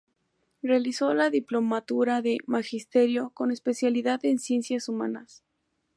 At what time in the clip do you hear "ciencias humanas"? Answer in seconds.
4.39-5.43